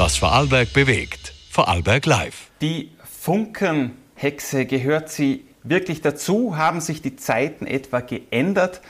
[0.00, 1.34] Was Vorarlberg bewegt.
[1.50, 2.48] Vorarlberg Live.
[2.62, 6.56] Die Funkenhexe, gehört sie wirklich dazu?
[6.56, 8.80] Haben sich die Zeiten etwa geändert?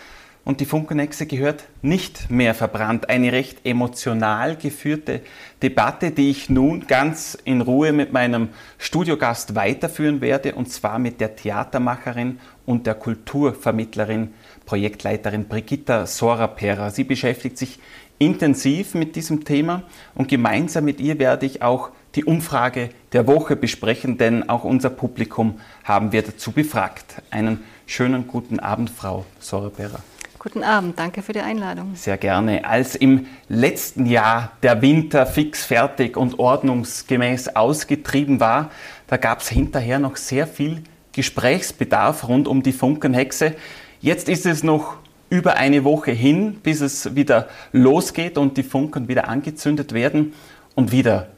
[0.45, 3.11] Und die Funkenhexe gehört nicht mehr verbrannt.
[3.11, 5.21] Eine recht emotional geführte
[5.65, 11.21] Debatte, die ich nun ganz in Ruhe mit meinem Studiogast weiterführen werde, und zwar mit
[11.21, 14.33] der Theatermacherin und der Kulturvermittlerin,
[14.65, 16.91] Projektleiterin Brigitta Sorapera.
[16.91, 17.81] Sie beschäftigt sich
[18.21, 19.83] intensiv mit diesem Thema
[20.15, 24.91] und gemeinsam mit ihr werde ich auch die Umfrage der Woche besprechen, denn auch unser
[24.91, 27.23] Publikum haben wir dazu befragt.
[27.31, 30.01] Einen schönen guten Abend, Frau Sorapera.
[30.39, 31.95] Guten Abend, danke für die Einladung.
[31.95, 32.65] Sehr gerne.
[32.65, 38.71] Als im letzten Jahr der Winter fix fertig und ordnungsgemäß ausgetrieben war,
[39.07, 43.55] da gab es hinterher noch sehr viel Gesprächsbedarf rund um die Funkenhexe.
[44.01, 44.97] Jetzt ist es noch
[45.31, 50.35] über eine Woche hin, bis es wieder losgeht und die Funken wieder angezündet werden.
[50.75, 51.29] Und wieder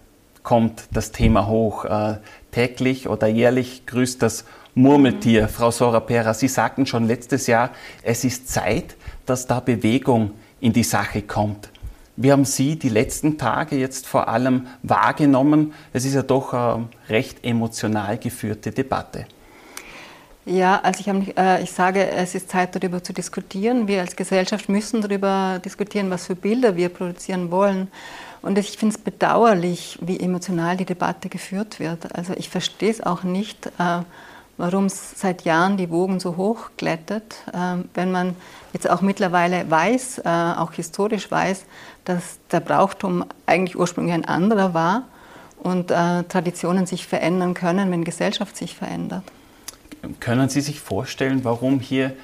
[0.42, 1.84] kommt das Thema hoch.
[1.84, 2.18] Äh,
[2.50, 5.48] täglich oder jährlich grüßt das Murmeltier.
[5.48, 7.70] Frau Sorapera, Sie sagten schon letztes Jahr,
[8.02, 11.70] es ist Zeit, dass da Bewegung in die Sache kommt.
[12.16, 15.72] Wie haben Sie die letzten Tage jetzt vor allem wahrgenommen?
[15.92, 19.26] Es ist ja doch eine recht emotional geführte Debatte.
[20.44, 23.86] Ja, also ich, äh, ich, sage, es ist Zeit, darüber zu diskutieren.
[23.86, 27.88] Wir als Gesellschaft müssen darüber diskutieren, was für Bilder wir produzieren wollen.
[28.42, 32.12] Und ich finde es bedauerlich, wie emotional die Debatte geführt wird.
[32.16, 34.00] Also ich verstehe es auch nicht, äh,
[34.56, 38.34] warum es seit Jahren die Wogen so hoch glättet, ähm, wenn man
[38.72, 41.64] jetzt auch mittlerweile weiß, äh, auch historisch weiß,
[42.04, 45.04] dass der Brauchtum eigentlich ursprünglich ein anderer war
[45.62, 49.22] und äh, Traditionen sich verändern können, wenn Gesellschaft sich verändert.
[50.20, 52.14] Können Sie sich vorstellen, warum, hier,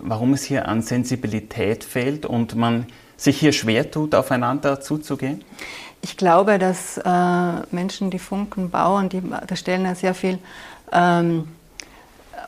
[0.00, 5.44] warum es hier an Sensibilität fehlt und man sich hier schwer tut, aufeinander zuzugehen?
[6.00, 10.38] Ich glaube, dass äh, Menschen, die Funken bauen, die, da stellen ja sehr viel
[10.92, 11.48] ähm,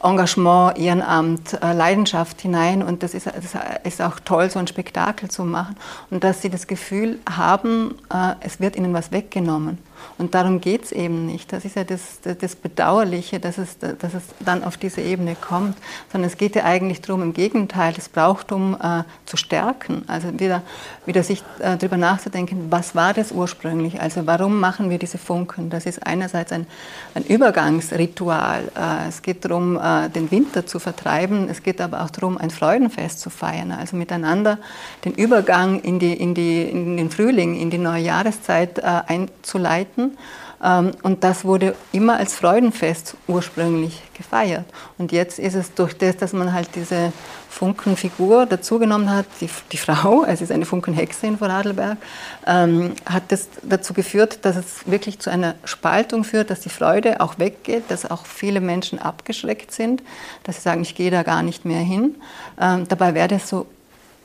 [0.02, 3.54] Engagement, Ehrenamt, äh, Leidenschaft hinein und das ist, das
[3.84, 5.76] ist auch toll, so ein Spektakel zu machen
[6.10, 9.78] und dass sie das Gefühl haben, äh, es wird ihnen was weggenommen.
[10.18, 11.52] Und darum geht es eben nicht.
[11.52, 15.76] Das ist ja das, das Bedauerliche, dass es, dass es dann auf diese Ebene kommt,
[16.12, 20.04] sondern es geht ja eigentlich darum, im Gegenteil, das Brauchtum äh, zu stärken.
[20.06, 20.62] Also wieder,
[21.06, 24.00] wieder sich äh, darüber nachzudenken, was war das ursprünglich?
[24.00, 25.70] Also warum machen wir diese Funken?
[25.70, 26.66] Das ist einerseits ein,
[27.14, 28.64] ein Übergangsritual.
[28.76, 31.48] Äh, es geht darum, äh, den Winter zu vertreiben.
[31.48, 33.72] Es geht aber auch darum, ein Freudenfest zu feiern.
[33.72, 34.58] Also miteinander
[35.04, 39.89] den Übergang in, die, in, die, in den Frühling, in die neue Jahreszeit äh, einzuleiten
[39.90, 40.16] Weihnachten.
[40.62, 44.66] Ähm, und das wurde immer als Freudenfest ursprünglich gefeiert.
[44.98, 47.12] Und jetzt ist es durch das, dass man halt diese
[47.48, 51.98] Funkenfigur dazugenommen hat, die, die Frau, es ist eine Funkenhexe in Vorarlberg,
[52.46, 57.20] ähm, hat das dazu geführt, dass es wirklich zu einer Spaltung führt, dass die Freude
[57.20, 60.02] auch weggeht, dass auch viele Menschen abgeschreckt sind,
[60.44, 62.16] dass sie sagen, ich gehe da gar nicht mehr hin.
[62.60, 63.66] Ähm, dabei wäre das so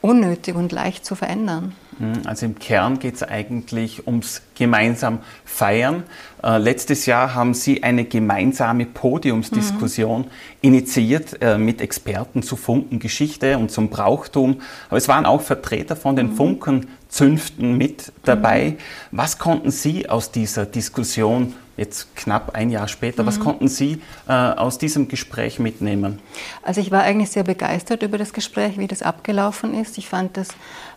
[0.01, 1.73] unnötig und leicht zu verändern.
[1.97, 6.03] Hm, also im Kern geht es eigentlich ums gemeinsam Feiern.
[6.43, 10.27] Äh, letztes Jahr haben Sie eine gemeinsame Podiumsdiskussion mhm.
[10.61, 14.61] initiiert äh, mit Experten zu Funkengeschichte und zum Brauchtum.
[14.89, 16.35] Aber es waren auch Vertreter von den mhm.
[16.35, 18.71] Funkenzünften mit dabei.
[18.71, 18.77] Mhm.
[19.11, 23.23] Was konnten Sie aus dieser Diskussion jetzt knapp ein Jahr später.
[23.23, 23.27] Mhm.
[23.27, 26.19] Was konnten Sie äh, aus diesem Gespräch mitnehmen?
[26.63, 29.97] Also ich war eigentlich sehr begeistert über das Gespräch, wie das abgelaufen ist.
[29.97, 30.49] Ich fand das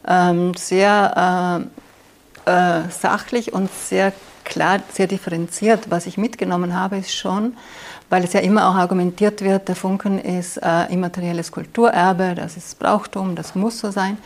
[0.07, 1.67] ähm, sehr
[2.47, 4.13] äh, äh, sachlich und sehr
[4.45, 5.91] klar, sehr differenziert.
[5.91, 7.57] Was ich mitgenommen habe, ist schon,
[8.09, 12.79] weil es ja immer auch argumentiert wird, der Funken ist äh, immaterielles Kulturerbe, das ist
[12.79, 14.17] Brauchtum, das muss so sein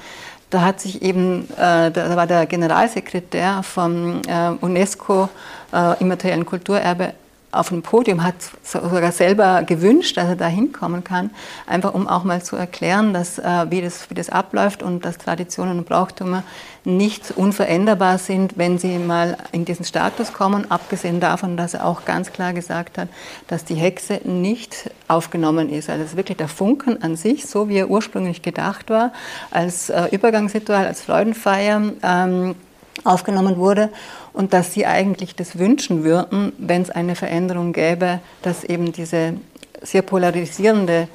[0.53, 5.29] da hat sich eben, äh, da war der Generalsekretär vom äh, UNESCO
[5.73, 7.15] äh, immateriellen Kulturerbe
[7.53, 11.31] auf dem Podium, hat sogar selber gewünscht, dass er da hinkommen kann,
[11.67, 15.19] einfach um auch mal zu erklären, dass, äh, wie, das, wie das abläuft und dass
[15.19, 16.45] Traditionen und Brauchtümer
[16.85, 22.07] nicht unveränderbar sind, wenn sie mal in diesen Status kommen, abgesehen davon, dass er auch
[22.07, 23.09] ganz klar gesagt hat,
[23.49, 25.91] dass die Hexe nicht aufgenommen ist.
[25.91, 29.13] Also ist wirklich der Funken an sich, so wie er ursprünglich gedacht war,
[29.51, 31.93] als äh, Übergangsritual, als Freudenfeier.
[32.03, 32.55] Ähm,
[33.05, 33.91] aufgenommen wurde
[34.33, 39.35] und dass sie eigentlich das wünschen würden, wenn es eine Veränderung gäbe, dass eben diese
[39.83, 41.09] sehr polarisierende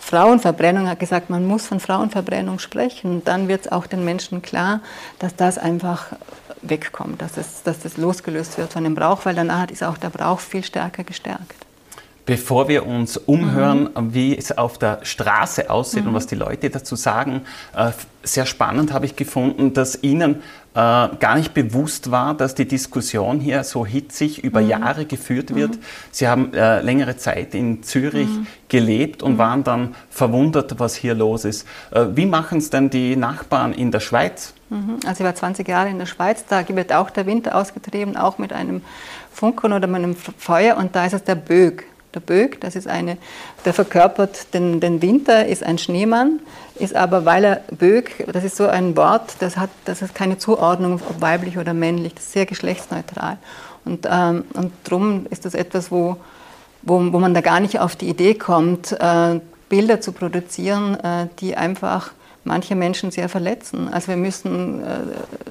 [0.00, 3.22] Frauenverbrennung hat gesagt, man muss von Frauenverbrennung sprechen.
[3.24, 4.80] Dann wird es auch den Menschen klar,
[5.18, 6.06] dass das einfach
[6.62, 10.10] wegkommt, dass, es, dass das losgelöst wird von dem Brauch, weil danach ist auch der
[10.10, 11.54] Brauch viel stärker gestärkt.
[12.26, 14.14] Bevor wir uns umhören, mhm.
[14.14, 16.08] wie es auf der Straße aussieht mhm.
[16.08, 17.42] und was die Leute dazu sagen,
[17.74, 17.90] äh,
[18.22, 23.40] sehr spannend habe ich gefunden, dass Ihnen äh, gar nicht bewusst war, dass die Diskussion
[23.40, 24.68] hier so hitzig über mhm.
[24.68, 25.76] Jahre geführt wird.
[25.76, 25.80] Mhm.
[26.12, 28.46] Sie haben äh, längere Zeit in Zürich mhm.
[28.68, 29.38] gelebt und mhm.
[29.38, 31.66] waren dann verwundert, was hier los ist.
[32.14, 34.54] Wie machen es denn die Nachbarn in der Schweiz?
[35.04, 38.38] Also ich war 20 Jahre in der Schweiz, da wird auch der Winter ausgetrieben, auch
[38.38, 38.82] mit einem
[39.32, 41.86] Funken oder mit einem Feuer und da ist es der Bög.
[42.14, 43.18] Der Böck, das ist eine,
[43.64, 46.40] der verkörpert den, den Winter, ist ein Schneemann,
[46.74, 50.38] ist aber, weil er Böck, das ist so ein Wort, das hat, das hat keine
[50.38, 53.38] Zuordnung, ob weiblich oder männlich, das ist sehr geschlechtsneutral.
[53.84, 56.16] Und, ähm, und darum ist das etwas, wo,
[56.82, 61.28] wo, wo man da gar nicht auf die Idee kommt, äh, Bilder zu produzieren, äh,
[61.38, 62.10] die einfach
[62.44, 63.88] manche Menschen sehr verletzen.
[63.88, 64.98] Also wir müssen, äh,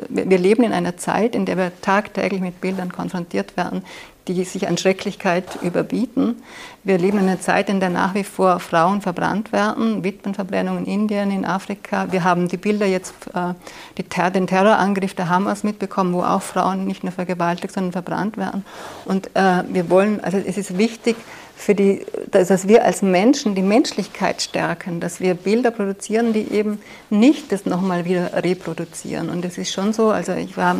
[0.09, 3.83] wir leben in einer Zeit, in der wir tagtäglich mit Bildern konfrontiert werden,
[4.27, 6.35] die sich an Schrecklichkeit überbieten.
[6.83, 10.85] Wir leben in einer Zeit, in der nach wie vor Frauen verbrannt werden, Witwenverbrennung in
[10.85, 12.11] Indien, in Afrika.
[12.11, 13.53] Wir haben die Bilder jetzt, äh,
[13.97, 18.65] die den Terrorangriff der Hamas mitbekommen, wo auch Frauen nicht nur vergewaltigt, sondern verbrannt werden.
[19.05, 21.15] Und äh, wir wollen, also es ist wichtig,
[21.59, 26.79] für die, dass wir als Menschen die Menschlichkeit stärken, dass wir Bilder produzieren, die eben
[27.09, 29.29] nicht das nochmal wieder reproduzieren.
[29.29, 30.77] Und es ist schon so, also ich war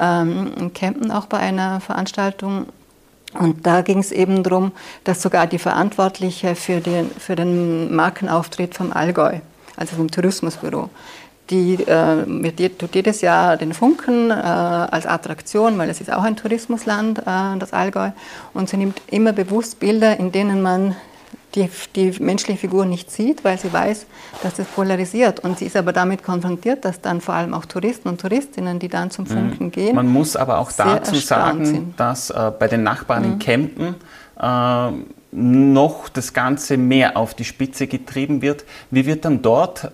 [0.00, 2.64] ähm, in Kempten auch bei einer Veranstaltung.
[3.34, 4.72] Und da ging es eben darum,
[5.04, 9.40] dass sogar die Verantwortliche für den, für den Markenauftritt vom Allgäu,
[9.76, 10.88] also vom Tourismusbüro,
[11.50, 16.36] die äh, tut jedes Jahr den Funken äh, als Attraktion, weil es ist auch ein
[16.36, 18.10] Tourismusland, äh, das Allgäu.
[18.52, 20.96] Und sie nimmt immer bewusst Bilder, in denen man
[21.54, 24.06] die, die menschliche Figur nicht sieht, weil sie weiß,
[24.42, 25.40] dass das polarisiert.
[25.40, 28.88] Und sie ist aber damit konfrontiert, dass dann vor allem auch Touristen und Touristinnen, die
[28.88, 29.28] dann zum mhm.
[29.28, 29.94] Funken gehen.
[29.94, 32.00] Man muss aber auch dazu sagen, sind.
[32.00, 33.32] dass äh, bei den Nachbarn mhm.
[33.32, 33.94] in Kempten
[34.38, 34.90] äh,
[35.32, 38.64] noch das Ganze mehr auf die Spitze getrieben wird.
[38.90, 39.90] Wie wird dann dort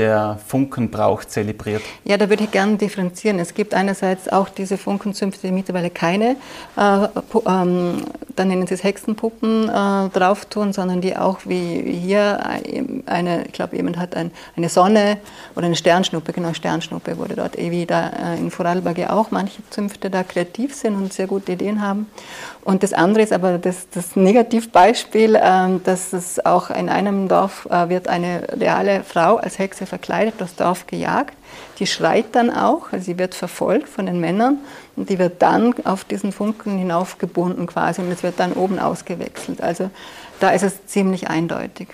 [0.00, 1.82] äh, der Funkenbrauch zelebriert?
[2.04, 3.38] Ja, da würde ich gerne differenzieren.
[3.38, 6.36] Es gibt einerseits auch diese Funkenzünfte, die mittlerweile keine,
[6.76, 7.08] äh,
[7.46, 8.04] ähm,
[8.36, 12.40] dann nennen sie es Hexenpuppen, äh, drauf tun, sondern die auch wie hier
[13.06, 15.18] eine, ich glaube, jemand hat ein, eine Sonne
[15.54, 19.62] oder eine Sternschnuppe, genau, Sternschnuppe wurde dort, wie da äh, in Vorarlberg ja auch manche
[19.70, 22.06] Zünfte da kreativ sind und sehr gute Ideen haben.
[22.62, 25.40] Und das andere ist aber das, das Negativbeispiel, äh,
[25.84, 30.56] dass es auch in einem Dorf äh, wird eine reale Frau als Hexe verkleidet durchs
[30.56, 31.34] Dorf gejagt.
[31.78, 34.58] Die schreit dann auch, also sie wird verfolgt von den Männern
[34.96, 39.60] und die wird dann auf diesen Funken hinaufgebunden quasi und es wird dann oben ausgewechselt.
[39.60, 39.90] Also
[40.40, 41.88] da ist es ziemlich eindeutig.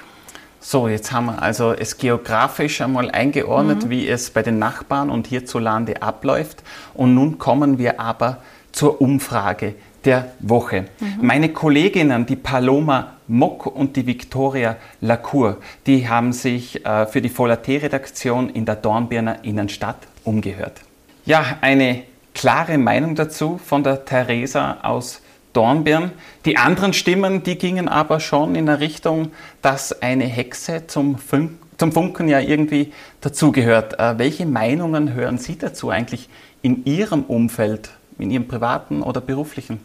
[0.60, 3.90] So, jetzt haben wir also es geografisch einmal eingeordnet, mhm.
[3.90, 6.62] wie es bei den Nachbarn und hierzulande abläuft.
[6.94, 8.38] Und nun kommen wir aber
[8.72, 10.86] zur Umfrage der Woche.
[11.00, 11.18] Mhm.
[11.20, 17.30] Meine Kolleginnen, die Paloma Mock und die Victoria Lacour, die haben sich äh, für die
[17.30, 20.80] Volaté-Redaktion in der Dornbirner Innenstadt umgehört.
[21.24, 22.02] Ja, eine
[22.34, 26.12] klare Meinung dazu von der Theresa aus Dornbirn.
[26.44, 29.32] Die anderen Stimmen, die gingen aber schon in der Richtung,
[29.62, 32.92] dass eine Hexe zum, Fun zum Funken ja irgendwie
[33.22, 33.98] dazugehört.
[33.98, 36.28] Äh, welche Meinungen hören Sie dazu eigentlich
[36.62, 39.80] in Ihrem Umfeld, in Ihrem privaten oder beruflichen?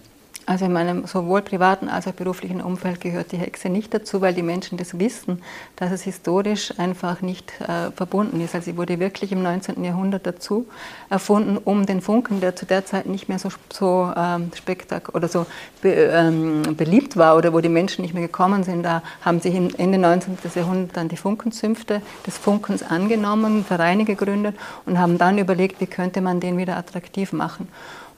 [0.52, 4.34] Also in meinem sowohl privaten als auch beruflichen Umfeld gehört die Hexe nicht dazu, weil
[4.34, 5.42] die Menschen das wissen,
[5.78, 8.54] dass es historisch einfach nicht äh, verbunden ist.
[8.54, 9.82] Also sie wurde wirklich im 19.
[9.82, 10.68] Jahrhundert dazu
[11.10, 15.30] erfunden, um den Funken, der zu der Zeit nicht mehr so, so ähm, spektak oder
[15.30, 15.46] so
[15.82, 19.56] be, ähm, beliebt war oder wo die Menschen nicht mehr gekommen sind, da haben sich
[19.56, 20.38] Ende 19.
[20.54, 26.20] Jahrhundert dann die Funkenzünfte des Funkens angenommen, Vereine gegründet und haben dann überlegt, wie könnte
[26.20, 27.70] man den wieder attraktiv machen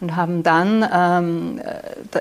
[0.04, 1.62] und haben dann, ähm,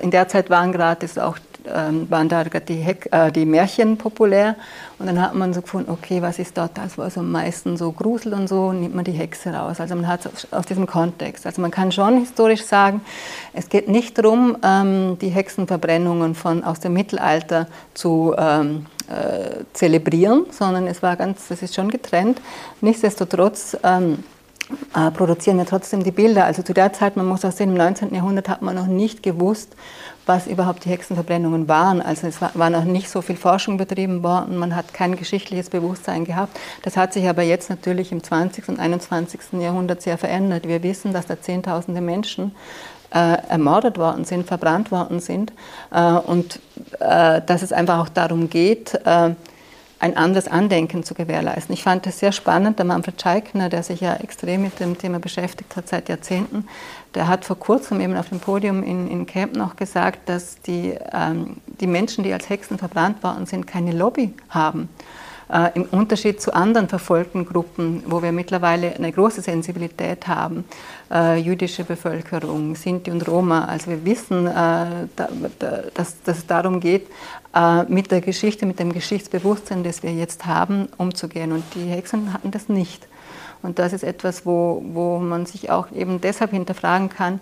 [0.01, 4.55] in der Zeit waren gerade auch ähm, waren da die, Heck, äh, die Märchen populär
[4.99, 7.91] und dann hat man so gefunden, okay, was ist dort das, was am meisten so
[7.91, 9.79] gruselt und so, nimmt man die Hexe raus.
[9.79, 11.45] Also man hat es aus diesem Kontext.
[11.45, 13.01] Also man kann schon historisch sagen,
[13.53, 20.45] es geht nicht darum, ähm, die Hexenverbrennungen von, aus dem Mittelalter zu ähm, äh, zelebrieren,
[20.51, 22.41] sondern es war ganz, das ist schon getrennt.
[22.81, 24.23] Nichtsdestotrotz ähm,
[24.95, 26.45] äh, produzieren ja trotzdem die Bilder.
[26.45, 28.13] Also zu der Zeit, man muss auch sehen, im 19.
[28.13, 29.75] Jahrhundert hat man noch nicht gewusst,
[30.25, 32.01] was überhaupt die Hexenverbrennungen waren.
[32.01, 35.69] Also es war, war noch nicht so viel Forschung betrieben worden, man hat kein geschichtliches
[35.69, 36.59] Bewusstsein gehabt.
[36.83, 38.69] Das hat sich aber jetzt natürlich im 20.
[38.69, 39.39] und 21.
[39.59, 40.67] Jahrhundert sehr verändert.
[40.67, 42.53] Wir wissen, dass da Zehntausende Menschen
[43.13, 45.53] äh, ermordet worden sind, verbrannt worden sind
[45.91, 46.59] äh, und
[46.99, 49.31] äh, dass es einfach auch darum geht, äh,
[50.03, 51.73] ein anderes Andenken zu gewährleisten.
[51.73, 55.17] Ich fand es sehr spannend, der Manfred Scheikner, der sich ja extrem mit dem Thema
[55.17, 56.67] beschäftigt hat seit Jahrzehnten,
[57.15, 60.93] der hat vor kurzem eben auf dem Podium in, in Camp noch gesagt, dass die,
[61.13, 64.89] ähm, die Menschen, die als Hexen verbrannt worden sind, keine Lobby haben.
[65.53, 70.65] Äh, Im Unterschied zu anderen verfolgten Gruppen, wo wir mittlerweile eine große Sensibilität haben,
[71.11, 73.65] äh, jüdische Bevölkerung, Sinti und Roma.
[73.65, 75.29] Also wir wissen, äh, da,
[75.59, 77.07] da, dass, dass, es darum geht,
[77.87, 81.51] mit der Geschichte, mit dem Geschichtsbewusstsein, das wir jetzt haben, umzugehen.
[81.51, 83.07] Und die Hexen hatten das nicht.
[83.61, 87.41] Und das ist etwas, wo, wo man sich auch eben deshalb hinterfragen kann,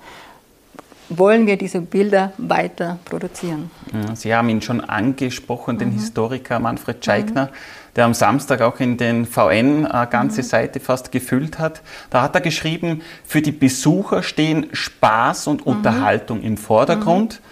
[1.17, 3.69] wollen wir diese Bilder weiter produzieren.
[4.15, 5.99] Sie haben ihn schon angesprochen, den mhm.
[5.99, 7.49] Historiker Manfred Scheikner, mhm.
[7.95, 10.45] der am Samstag auch in den VN eine ganze mhm.
[10.45, 11.81] Seite fast gefüllt hat.
[12.09, 15.73] Da hat er geschrieben, für die Besucher stehen Spaß und mhm.
[15.73, 17.41] Unterhaltung im Vordergrund.
[17.41, 17.45] Mhm.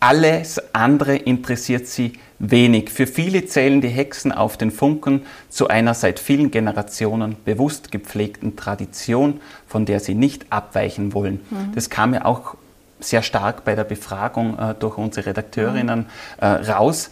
[0.00, 2.90] Alles andere interessiert sie wenig.
[2.90, 8.56] Für viele zählen die Hexen auf den Funken zu einer seit vielen Generationen bewusst gepflegten
[8.56, 11.40] Tradition, von der sie nicht abweichen wollen.
[11.50, 11.72] Mhm.
[11.74, 12.56] Das kam ja auch
[13.00, 16.06] sehr stark bei der Befragung äh, durch unsere Redakteurinnen
[16.40, 17.10] äh, raus.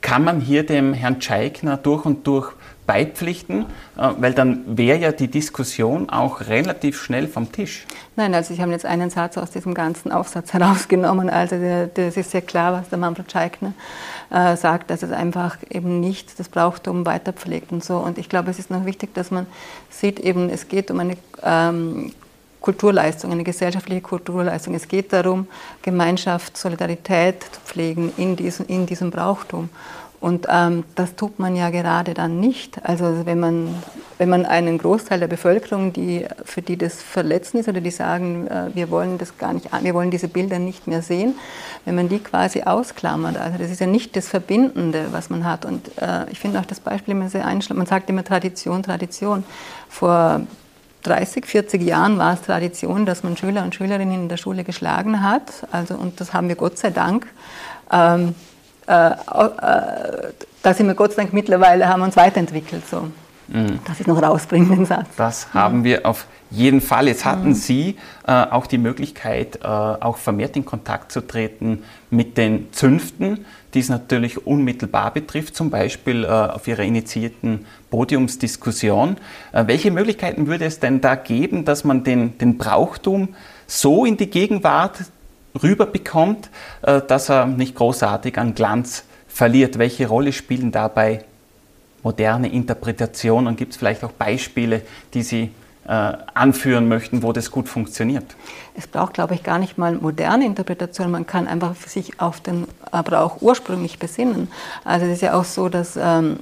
[0.00, 2.52] Kann man hier dem Herrn Scheikner durch und durch
[2.90, 7.86] beipflichten, äh, weil dann wäre ja die Diskussion auch relativ schnell vom Tisch.
[8.16, 11.30] Nein, also ich habe jetzt einen Satz aus diesem ganzen Aufsatz herausgenommen.
[11.30, 11.56] Also
[11.94, 13.74] das ist sehr klar, was der Manfred Scheikner
[14.30, 17.98] äh, sagt, dass es einfach eben nicht das Brauchtum weiterpflegt und so.
[17.98, 19.46] Und ich glaube, es ist noch wichtig, dass man
[19.88, 22.12] sieht, eben es geht um eine ähm,
[22.60, 24.74] Kulturleistung, eine gesellschaftliche Kulturleistung.
[24.74, 25.46] Es geht darum,
[25.82, 29.70] Gemeinschaft, Solidarität zu pflegen in diesem, in diesem Brauchtum.
[30.20, 32.84] Und ähm, das tut man ja gerade dann nicht.
[32.84, 33.74] Also wenn man,
[34.18, 38.46] wenn man einen Großteil der Bevölkerung, die, für die das verletzen ist oder die sagen,
[38.46, 41.36] äh, wir wollen das gar nicht, wir wollen diese Bilder nicht mehr sehen,
[41.86, 43.38] wenn man die quasi ausklammert.
[43.38, 45.64] Also das ist ja nicht das Verbindende, was man hat.
[45.64, 47.78] Und äh, ich finde auch das Beispiel immer sehr einschlägig.
[47.78, 49.42] Man sagt immer Tradition, Tradition.
[49.88, 50.42] Vor
[51.02, 55.22] 30, 40 Jahren war es Tradition, dass man Schüler und Schülerinnen in der Schule geschlagen
[55.22, 55.66] hat.
[55.70, 57.26] Also, und das haben wir Gott sei Dank.
[57.90, 58.34] Ähm,
[58.86, 59.14] äh, äh,
[60.62, 62.86] da sind wir Gott sei Dank mittlerweile, haben uns weiterentwickelt.
[62.88, 63.10] So.
[63.52, 63.80] Mhm.
[63.84, 65.08] Dass ich noch rausbringe, den Satz.
[65.16, 67.08] Das haben wir auf jeden Fall.
[67.08, 67.54] Jetzt hatten mhm.
[67.54, 73.44] Sie äh, auch die Möglichkeit, äh, auch vermehrt in Kontakt zu treten mit den Zünften,
[73.74, 79.16] die es natürlich unmittelbar betrifft, zum Beispiel äh, auf Ihrer initiierten Podiumsdiskussion.
[79.52, 83.30] Äh, welche Möglichkeiten würde es denn da geben, dass man den, den Brauchtum
[83.66, 84.98] so in die Gegenwart
[85.60, 86.50] rüberbekommt,
[86.82, 89.78] äh, dass er nicht großartig an Glanz verliert?
[89.78, 91.24] Welche Rolle spielen dabei
[92.02, 93.56] moderne Interpretationen?
[93.56, 94.82] Gibt es vielleicht auch Beispiele,
[95.14, 95.50] die Sie
[95.86, 98.36] äh, anführen möchten, wo das gut funktioniert?
[98.76, 101.10] Es braucht, glaube ich, gar nicht mal moderne Interpretationen.
[101.10, 104.48] Man kann einfach sich auf den Brauch ursprünglich besinnen.
[104.84, 106.38] Also es ist ja auch so, dass, ähm,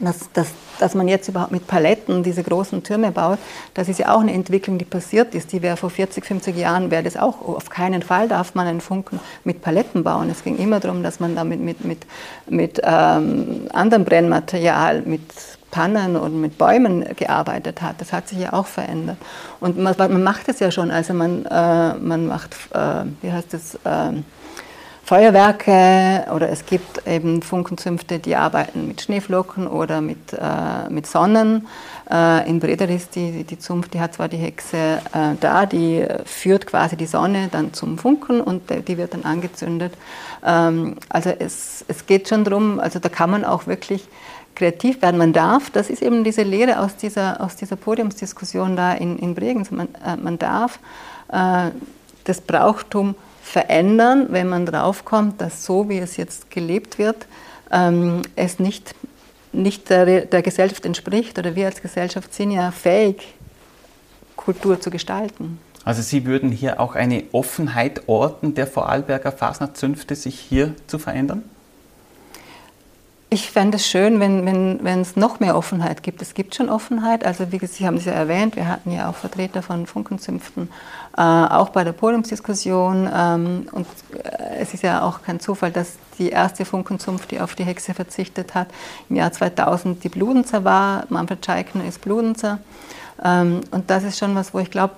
[0.00, 0.48] dass, dass,
[0.78, 3.38] dass man jetzt überhaupt mit Paletten diese großen Türme baut.
[3.74, 5.52] Das ist ja auch eine Entwicklung, die passiert ist.
[5.52, 8.80] Die wäre vor 40, 50 Jahren, wäre das auch, auf keinen Fall darf man einen
[8.80, 10.30] Funken mit Paletten bauen.
[10.30, 12.06] Es ging immer darum, dass man damit mit, mit,
[12.48, 15.22] mit ähm, anderem Brennmaterial, mit
[15.70, 18.00] Pannen und mit Bäumen gearbeitet hat.
[18.00, 19.16] Das hat sich ja auch verändert.
[19.58, 23.52] Und man, man macht es ja schon, also man, äh, man macht, äh, wie heißt
[23.52, 24.12] das, äh,
[25.04, 31.66] Feuerwerke oder es gibt eben Funkenzünfte, die arbeiten mit Schneeflocken oder mit, äh, mit Sonnen.
[32.10, 36.66] Äh, in Brederis, die, die Zunft, die hat zwar die Hexe äh, da, die führt
[36.66, 39.92] quasi die Sonne dann zum Funken und die wird dann angezündet.
[40.42, 44.08] Ähm, also es, es geht schon darum, also da kann man auch wirklich
[44.54, 45.18] kreativ werden.
[45.18, 49.34] Man darf, das ist eben diese Lehre aus dieser, aus dieser Podiumsdiskussion da in, in
[49.34, 50.78] Bregenz, man, äh, man darf
[51.30, 51.70] äh,
[52.24, 57.26] das Brauchtum verändern, wenn man draufkommt, dass so, wie es jetzt gelebt wird,
[57.70, 58.94] ähm, es nicht,
[59.52, 63.34] nicht der, der Gesellschaft entspricht oder wir als Gesellschaft sind ja fähig,
[64.34, 65.58] Kultur zu gestalten.
[65.84, 71.44] Also Sie würden hier auch eine Offenheit orten der Vorarlberger Fasnachtzünfte, sich hier zu verändern?
[73.34, 76.22] Ich fände es schön, wenn, wenn, wenn es noch mehr Offenheit gibt.
[76.22, 77.26] Es gibt schon Offenheit.
[77.26, 80.68] Also wie Sie haben es ja erwähnt, wir hatten ja auch Vertreter von Funkenzünften,
[81.16, 83.10] äh, auch bei der Podiumsdiskussion.
[83.12, 87.56] Ähm, und äh, es ist ja auch kein Zufall, dass die erste Funkenzunft, die auf
[87.56, 88.68] die Hexe verzichtet hat,
[89.10, 91.04] im Jahr 2000 die Bludenzer war.
[91.08, 92.60] Manfred Scheikner ist Bludenzer.
[93.20, 94.94] Ähm, und das ist schon was, wo ich glaube,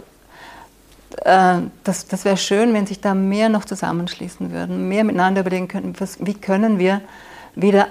[1.25, 5.69] äh, das, das wäre schön, wenn sich da mehr noch zusammenschließen würden, mehr miteinander überlegen
[5.69, 7.01] könnten, was, wie können wir
[7.55, 7.87] wieder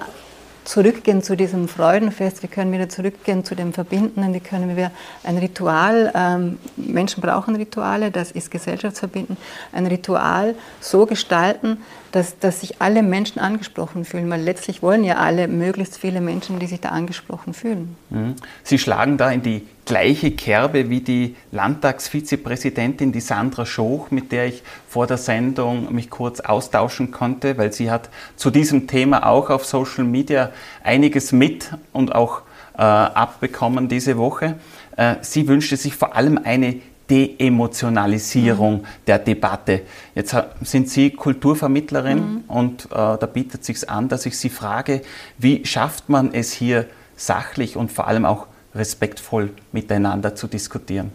[0.65, 4.91] zurückgehen zu diesem Freudenfest, wie können wir zurückgehen zu dem Verbindenden, wie können wir
[5.23, 9.39] ein Ritual, ähm, Menschen brauchen Rituale, das ist gesellschaftsverbindend,
[9.71, 11.77] ein Ritual so gestalten,
[12.15, 16.59] dass, dass sich alle Menschen angesprochen fühlen, weil letztlich wollen ja alle möglichst viele Menschen,
[16.59, 17.97] die sich da angesprochen fühlen.
[18.09, 18.35] Mhm.
[18.63, 24.45] Sie schlagen da in die gleiche Kerbe wie die Landtagsvizepräsidentin, die Sandra Schoch, mit der
[24.45, 29.49] ich vor der Sendung mich kurz austauschen konnte, weil sie hat zu diesem Thema auch
[29.49, 30.51] auf Social Media
[30.85, 32.43] einiges mit und auch
[32.77, 34.55] äh, abbekommen diese Woche.
[34.95, 38.85] Äh, sie wünschte sich vor allem eine Deemotionalisierung mhm.
[39.07, 39.81] der Debatte.
[40.15, 42.43] Jetzt sind Sie Kulturvermittlerin mhm.
[42.47, 45.01] und äh, da bietet es sich an, dass ich Sie frage,
[45.37, 46.85] wie schafft man es hier
[47.15, 51.11] sachlich und vor allem auch respektvoll miteinander zu diskutieren?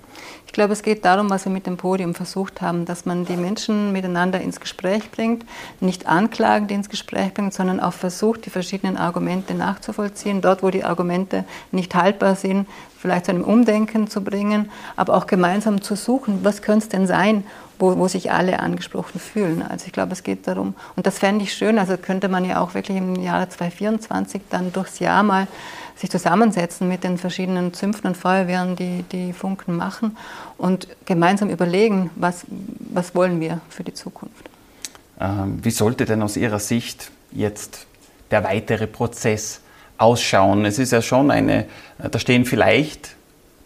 [0.46, 3.36] Ich glaube, es geht darum, was wir mit dem Podium versucht haben, dass man die
[3.36, 5.44] Menschen miteinander ins Gespräch bringt,
[5.78, 10.40] nicht anklagend ins Gespräch bringt, sondern auch versucht, die verschiedenen Argumente nachzuvollziehen.
[10.40, 12.66] Dort, wo die Argumente nicht haltbar sind,
[12.98, 17.06] vielleicht zu einem Umdenken zu bringen, aber auch gemeinsam zu suchen, was könnte es denn
[17.06, 17.44] sein,
[17.80, 19.62] wo, wo sich alle angesprochen fühlen.
[19.62, 22.60] Also ich glaube, es geht darum, und das fände ich schön, also könnte man ja
[22.60, 25.48] auch wirklich im Jahre 2024 dann durchs Jahr mal
[25.96, 30.16] sich zusammensetzen mit den verschiedenen Zünften und Feuerwehren, die die Funken machen
[30.56, 32.46] und gemeinsam überlegen, was,
[32.78, 34.48] was wollen wir für die Zukunft.
[35.20, 37.86] Ähm, wie sollte denn aus Ihrer Sicht jetzt
[38.30, 39.60] der weitere Prozess
[39.98, 40.64] ausschauen?
[40.64, 41.66] Es ist ja schon eine,
[41.98, 43.16] da stehen vielleicht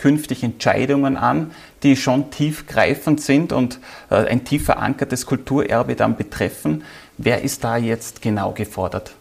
[0.05, 3.81] künftig Entscheidungen an, die schon tiefgreifend sind und
[4.11, 6.85] äh, ein tief verankertes Kulturerbe dann betreffen.
[7.17, 9.15] Wer ist da jetzt genau gefordert?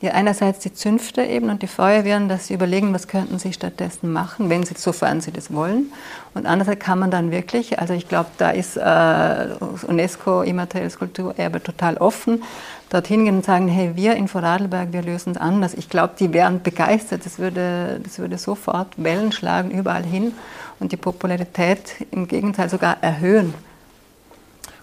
[0.00, 4.12] Ja, einerseits die Zünfte eben und die Feuerwehren, dass sie überlegen, was könnten sie stattdessen
[4.12, 5.92] machen, wenn sie, sofern sie das wollen.
[6.34, 9.46] Und andererseits kann man dann wirklich, also ich glaube, da ist äh,
[9.88, 12.44] UNESCO immaterielles Kulturerbe total offen,
[12.90, 15.74] dorthin gehen und sagen, hey, wir in Vorarlberg, wir lösen es anders.
[15.74, 20.32] Ich glaube, die wären begeistert, das würde, das würde sofort Wellen schlagen überall hin
[20.78, 23.52] und die Popularität im Gegenteil sogar erhöhen.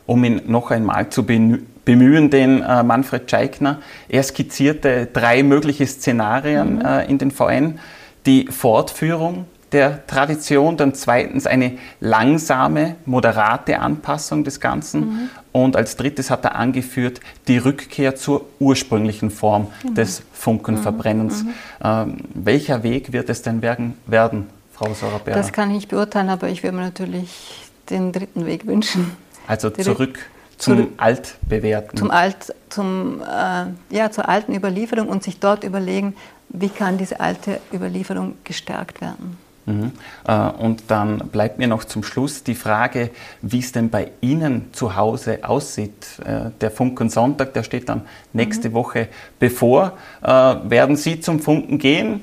[0.06, 3.80] Um ihn noch einmal zu bemühen, bemühen den äh, Manfred Scheikner.
[4.10, 6.86] Er skizzierte drei mögliche Szenarien mhm.
[6.86, 7.80] äh, in den VN.
[8.26, 15.30] Die Fortführung der Tradition, dann zweitens eine langsame, moderate Anpassung des Ganzen mhm.
[15.52, 19.96] und als drittes hat er angeführt die Rückkehr zur ursprünglichen Form mhm.
[19.96, 21.44] des Funkenverbrennens.
[21.44, 21.54] Mhm.
[21.84, 25.36] Ähm, welcher Weg wird es denn werden, werden Frau Sorabera?
[25.36, 29.12] Das kann ich nicht beurteilen, aber ich würde mir natürlich den dritten Weg wünschen.
[29.48, 30.20] Also zurück
[30.58, 31.98] zum zu, Altbewerten.
[31.98, 36.16] Zum Alt, zum, äh, ja, zur alten Überlieferung und sich dort überlegen,
[36.50, 39.38] wie kann diese alte Überlieferung gestärkt werden.
[39.66, 39.92] Mhm.
[40.28, 43.10] Äh, und dann bleibt mir noch zum Schluss die Frage,
[43.42, 46.20] wie es denn bei Ihnen zu Hause aussieht.
[46.24, 48.02] Äh, der Funken Sonntag, der steht dann
[48.34, 48.74] nächste mhm.
[48.74, 49.08] Woche
[49.40, 49.94] bevor.
[50.22, 52.22] Äh, werden Sie zum Funken gehen?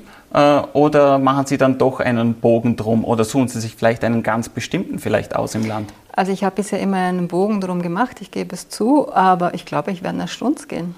[0.73, 4.49] Oder machen Sie dann doch einen Bogen drum oder suchen Sie sich vielleicht einen ganz
[4.49, 5.93] bestimmten vielleicht aus im Land?
[6.15, 9.65] Also ich habe bisher immer einen Bogen drum gemacht, ich gebe es zu, aber ich
[9.65, 10.95] glaube, ich werde nach Strunz gehen.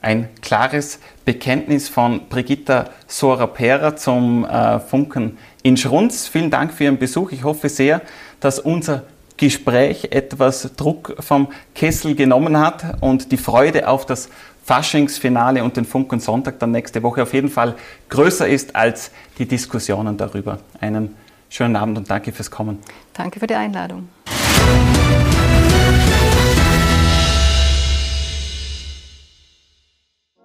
[0.00, 6.28] Ein klares Bekenntnis von Brigitta Sora-Pera zum äh, Funken in Schrunz.
[6.28, 7.32] Vielen Dank für Ihren Besuch.
[7.32, 8.00] Ich hoffe sehr,
[8.38, 9.02] dass unser
[9.36, 14.28] Gespräch etwas Druck vom Kessel genommen hat und die Freude auf das
[14.62, 17.74] Faschingsfinale und den Funken Sonntag dann nächste Woche auf jeden Fall
[18.08, 20.58] größer ist als die Diskussionen darüber.
[20.80, 21.16] Einen
[21.48, 22.78] Schönen Abend und danke fürs Kommen.
[23.14, 24.08] Danke für die Einladung.